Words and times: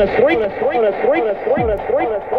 a 0.00 0.06
three, 0.16 0.36
on 0.36 0.42
a 0.42 0.50
three, 0.58 0.78
on 0.78 0.84
a 0.84 0.92
three, 1.44 1.62
on 1.62 1.70
a 1.70 1.86
three, 1.86 2.06
on 2.06 2.12
a 2.12 2.28
three. 2.28 2.33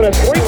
on 0.00 0.06
a 0.06 0.12
three. 0.12 0.39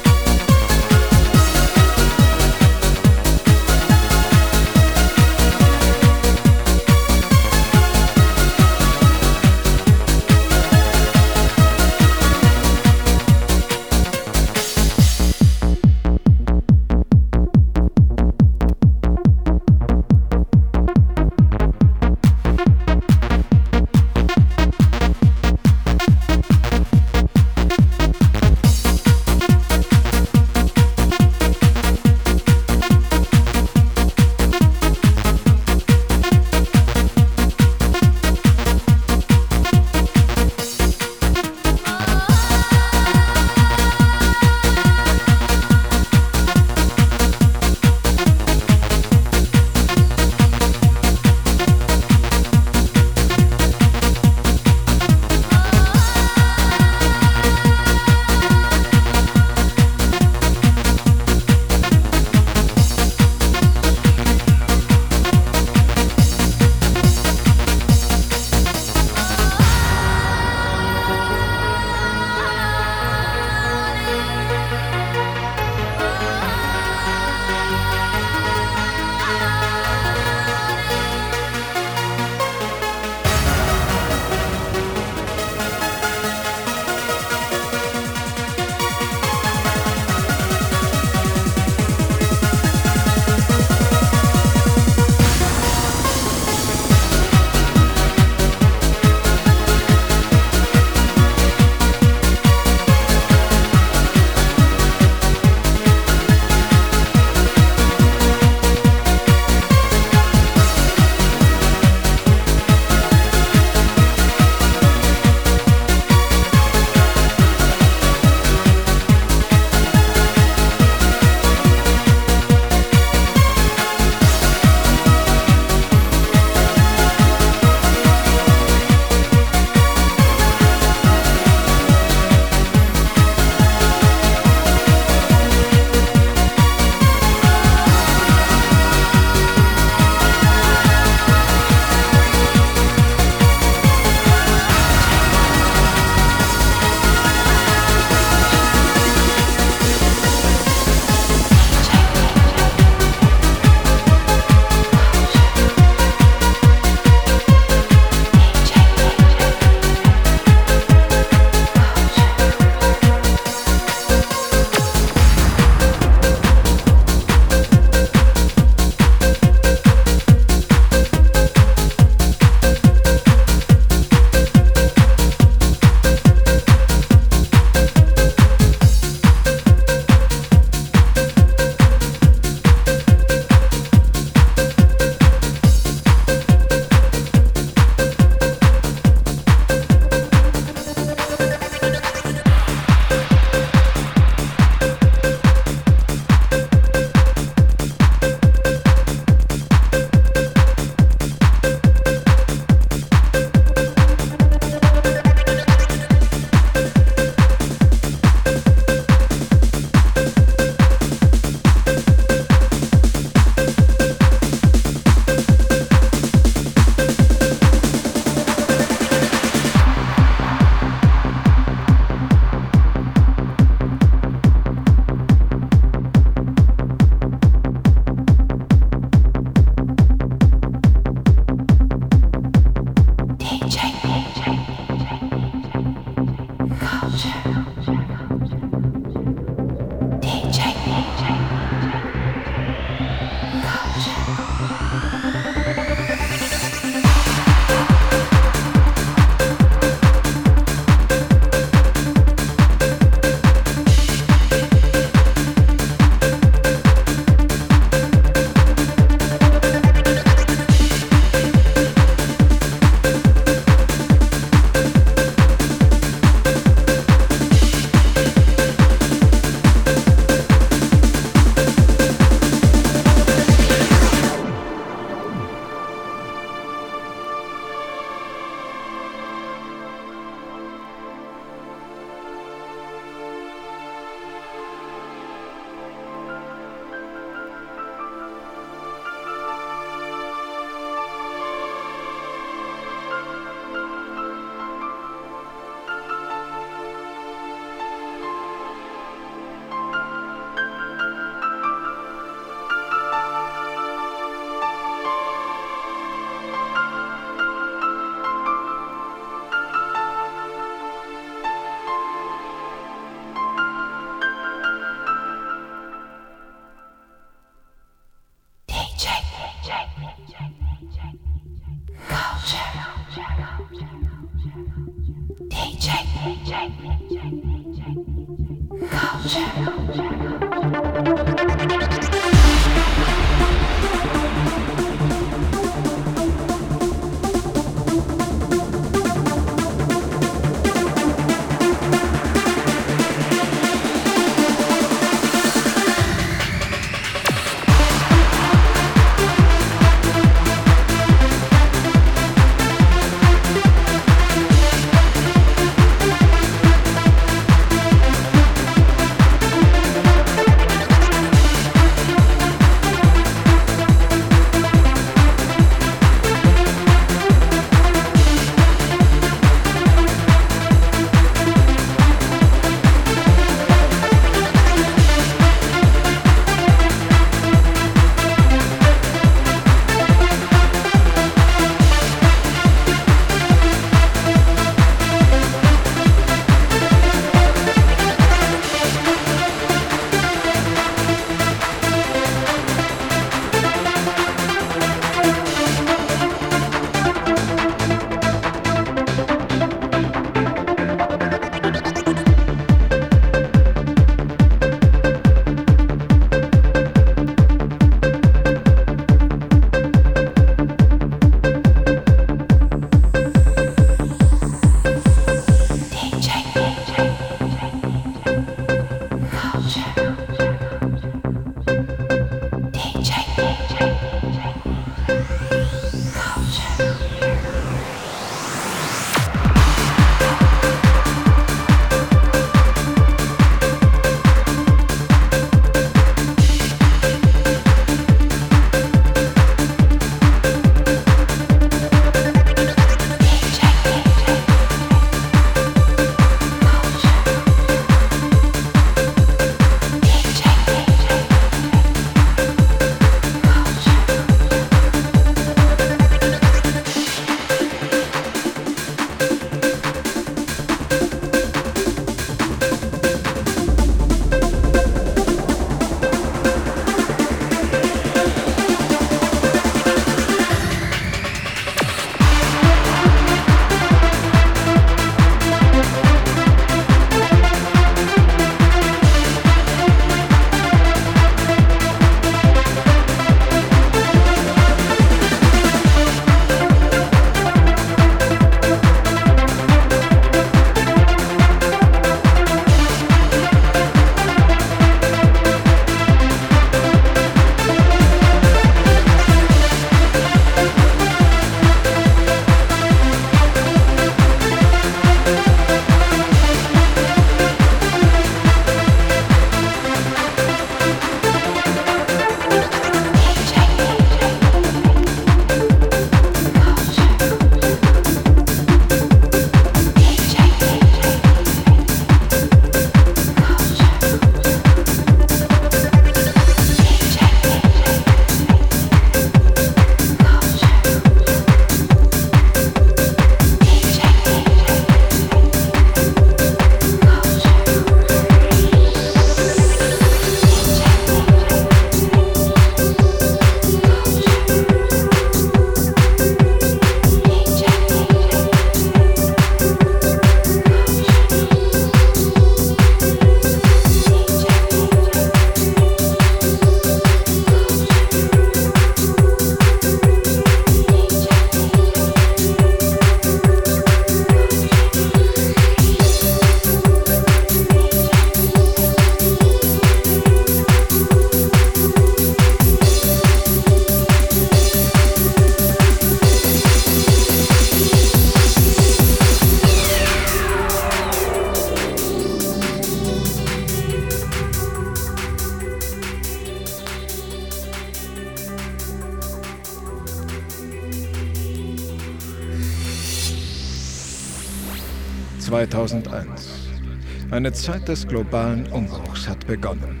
Eine 597.42 597.52
Zeit 597.52 597.88
des 597.88 598.06
globalen 598.06 598.70
Umbruchs 598.70 599.28
hat 599.28 599.48
begonnen. 599.48 600.00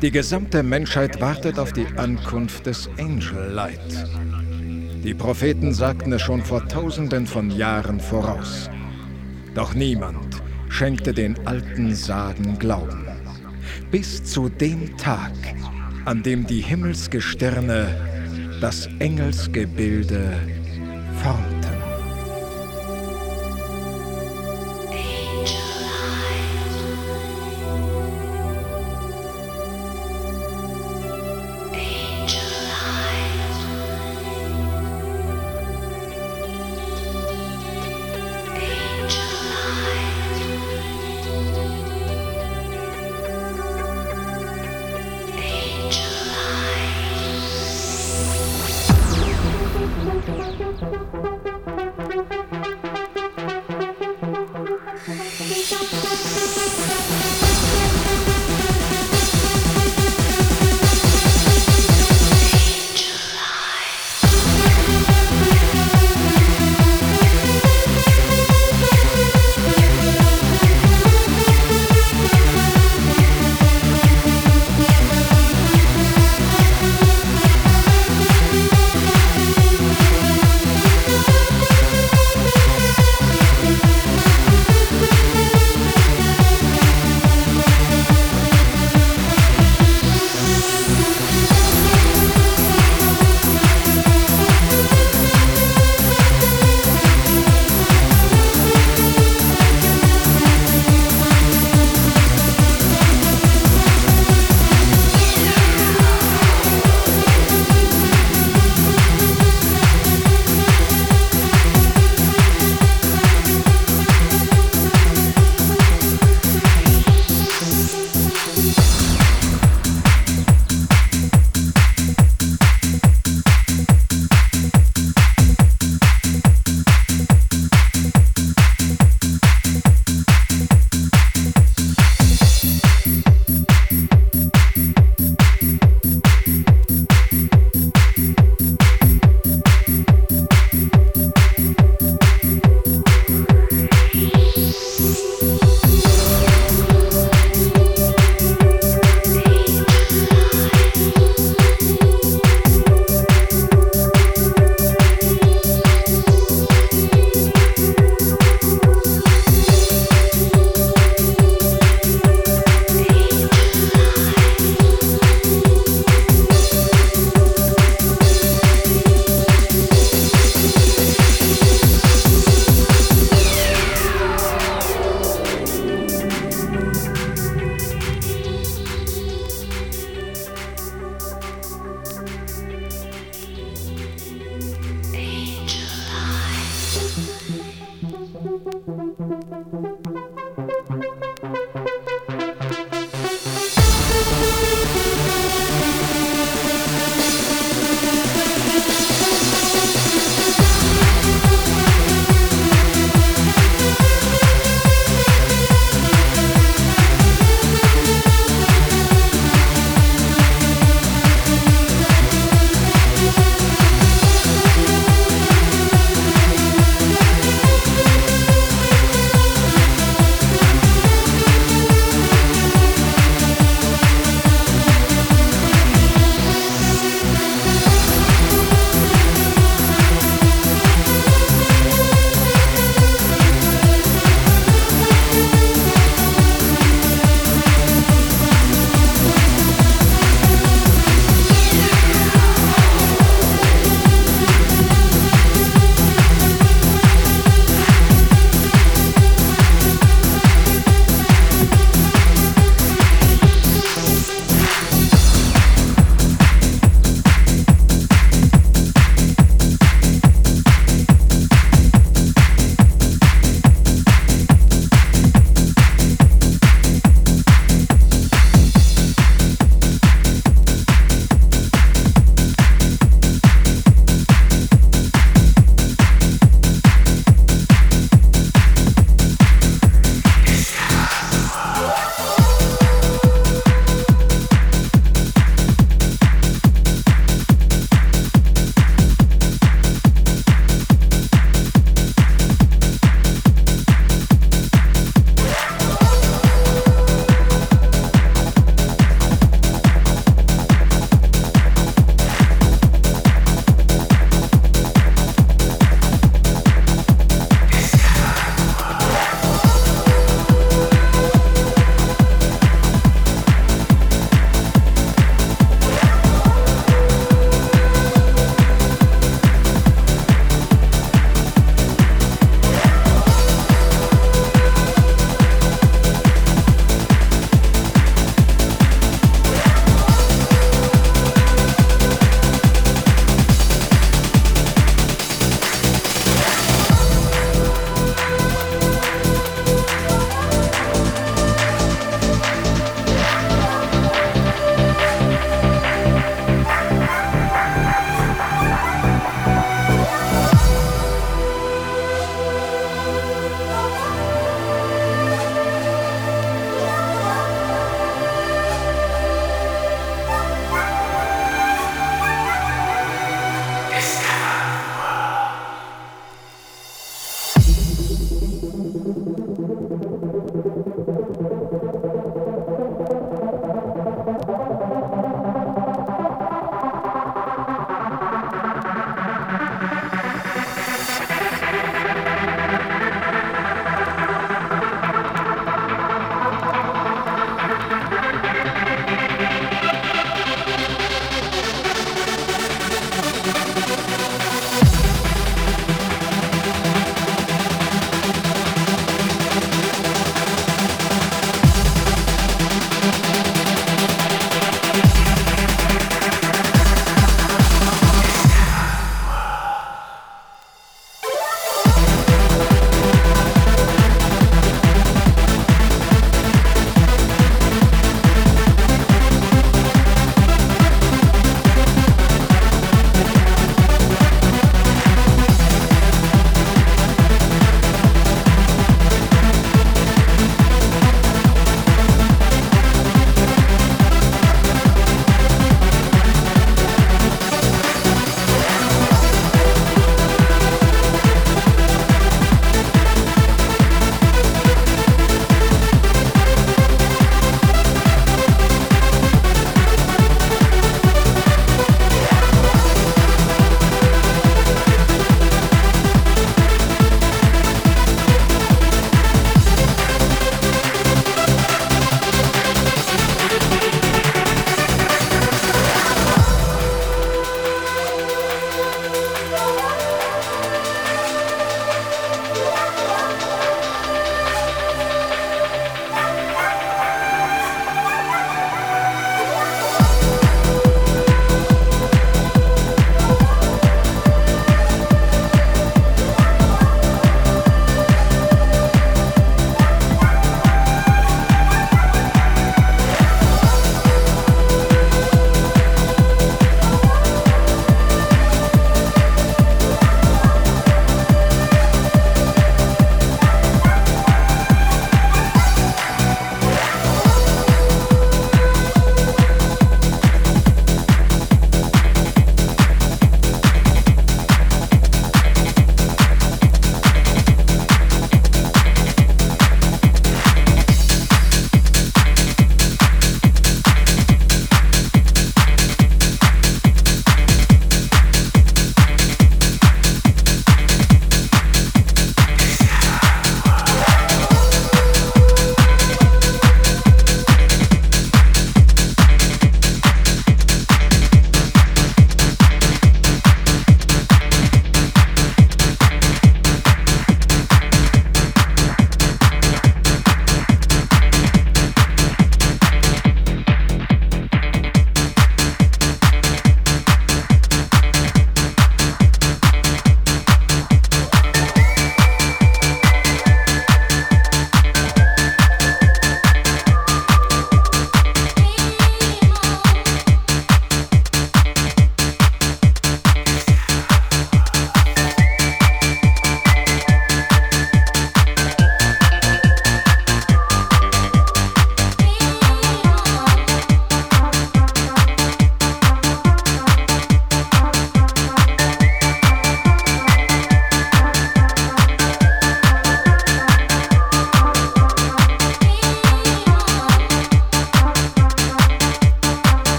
Die 0.00 0.10
gesamte 0.10 0.62
Menschheit 0.62 1.20
wartet 1.20 1.58
auf 1.58 1.74
die 1.74 1.86
Ankunft 1.98 2.64
des 2.64 2.88
Angel 2.98 3.50
Light. 3.52 4.06
Die 5.04 5.12
Propheten 5.12 5.74
sagten 5.74 6.10
es 6.14 6.22
schon 6.22 6.42
vor 6.42 6.66
tausenden 6.68 7.26
von 7.26 7.50
Jahren 7.50 8.00
voraus. 8.00 8.70
Doch 9.54 9.74
niemand 9.74 10.42
schenkte 10.70 11.12
den 11.12 11.36
alten 11.46 11.94
Sagen 11.94 12.58
Glauben. 12.58 13.04
Bis 13.90 14.24
zu 14.24 14.48
dem 14.48 14.96
Tag, 14.96 15.32
an 16.06 16.22
dem 16.22 16.46
die 16.46 16.62
Himmelsgestirne 16.62 17.94
das 18.62 18.88
Engelsgebilde 19.00 20.32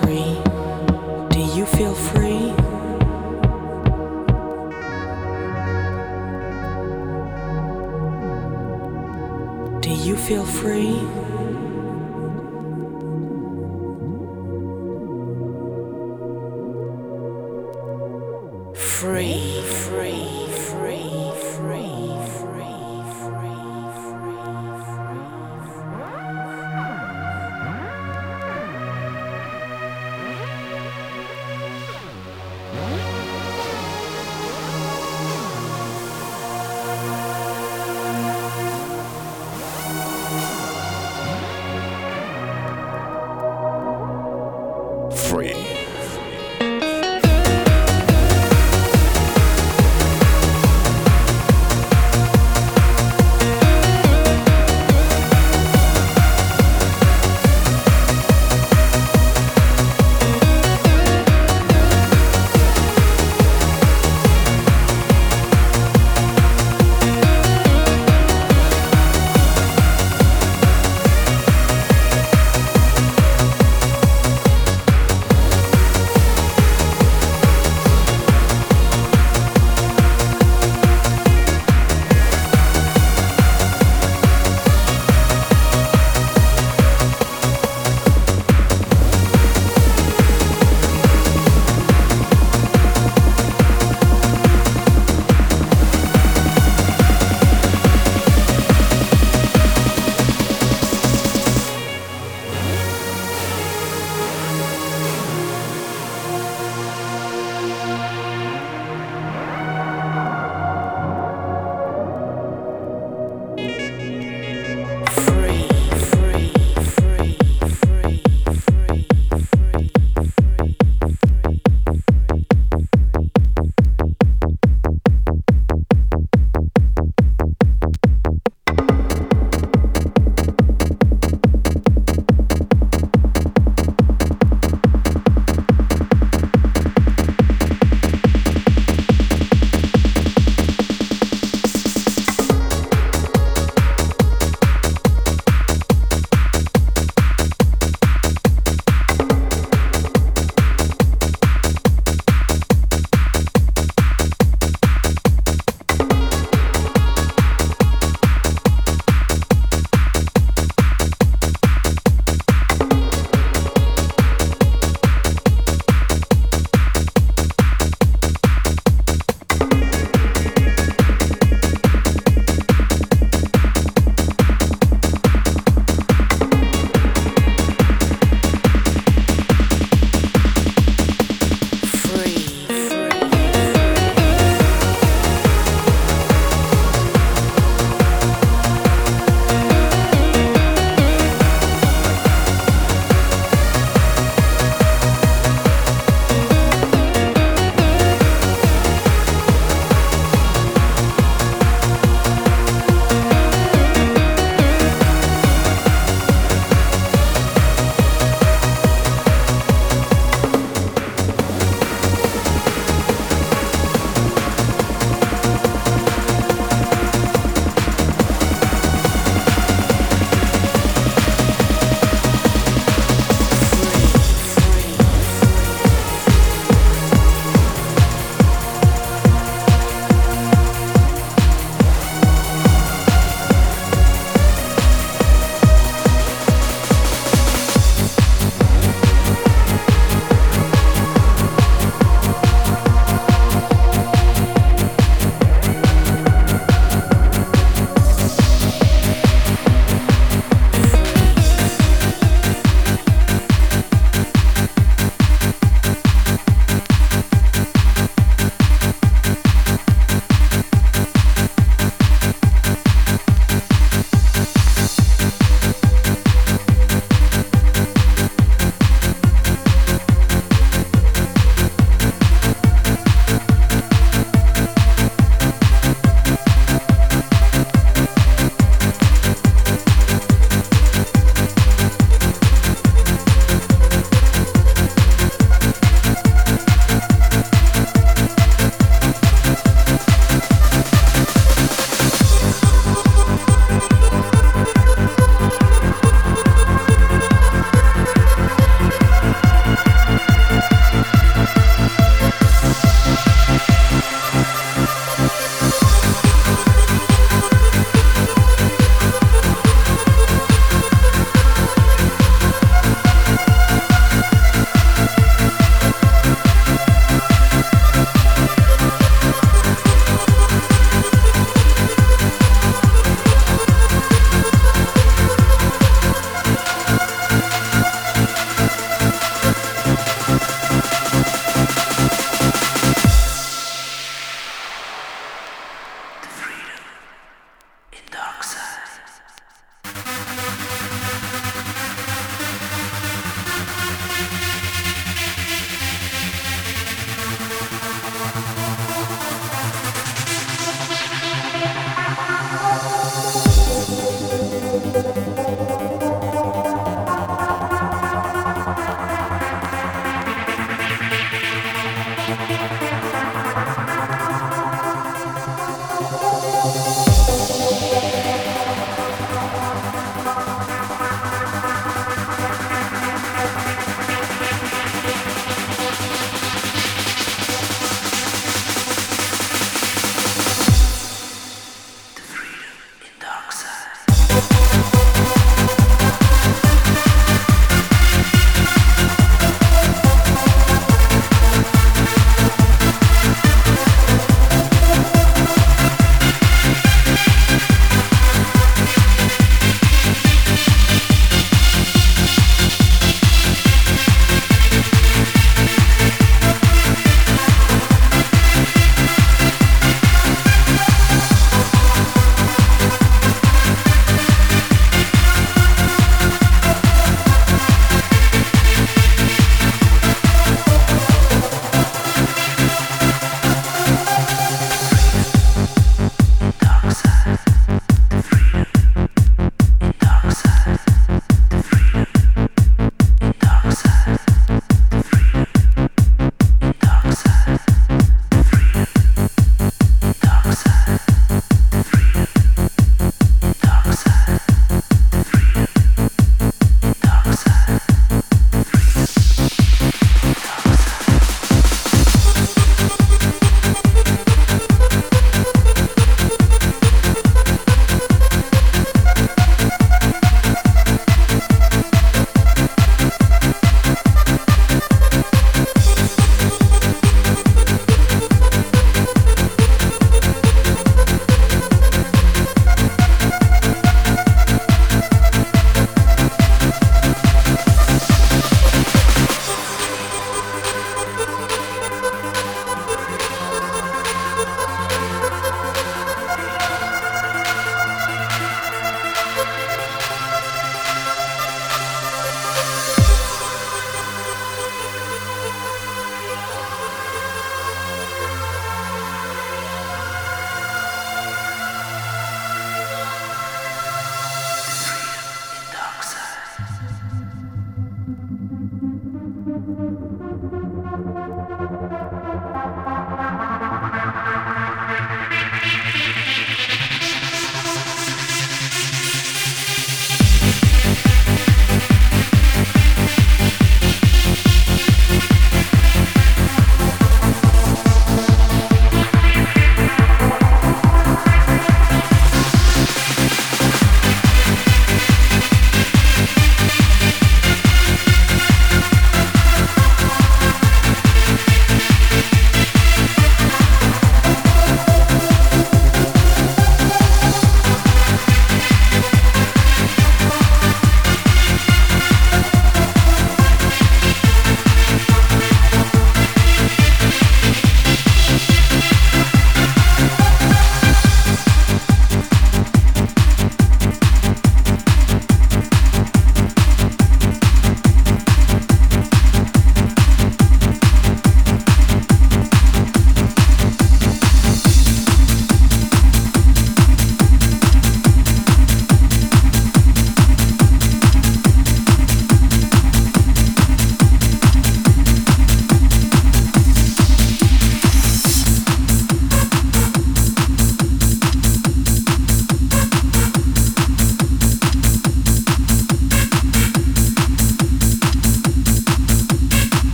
free. 0.00 0.34
Do 1.30 1.40
you 1.56 1.64
feel 1.66 1.94
free? 1.94 2.52
Do 9.80 9.90
you 9.90 10.16
feel 10.16 10.44
free? 10.44 11.47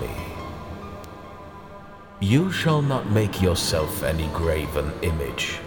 Me. 0.00 0.10
You 2.20 2.50
shall 2.52 2.82
not 2.82 3.10
make 3.10 3.42
yourself 3.42 4.02
any 4.02 4.28
graven 4.28 4.92
image. 5.02 5.58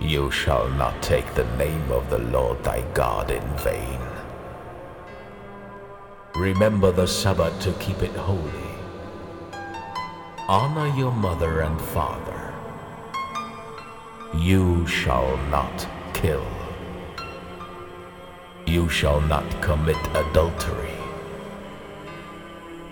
You 0.00 0.30
shall 0.30 0.68
not 0.70 1.02
take 1.02 1.34
the 1.34 1.44
name 1.56 1.90
of 1.92 2.08
the 2.08 2.18
Lord 2.18 2.62
thy 2.64 2.82
God 2.94 3.30
in 3.30 3.46
vain. 3.58 4.00
Remember 6.34 6.90
the 6.90 7.06
Sabbath 7.06 7.60
to 7.60 7.72
keep 7.74 8.02
it 8.02 8.12
holy. 8.12 8.70
Honor 10.48 10.88
your 10.96 11.12
mother 11.12 11.60
and 11.60 11.80
father. 11.80 12.54
You 14.34 14.86
shall 14.86 15.36
not 15.48 15.86
kill. 16.14 16.46
You 18.66 18.88
shall 18.88 19.20
not 19.20 19.44
commit 19.60 19.98
adultery. 20.14 20.99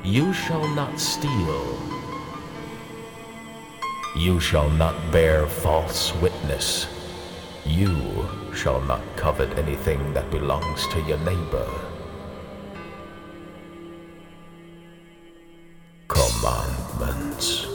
You 0.08 0.32
shall 0.32 0.66
not 0.74 0.98
steal. 0.98 1.78
You 4.16 4.40
shall 4.40 4.70
not 4.70 4.96
bear 5.12 5.46
false 5.46 6.14
witness. 6.14 6.86
You 7.66 8.26
shall 8.54 8.80
not 8.80 9.02
covet 9.16 9.58
anything 9.58 10.14
that 10.14 10.30
belongs 10.30 10.86
to 10.92 11.02
your 11.02 11.18
neighbor. 11.18 11.68
Commandments. 16.08 17.67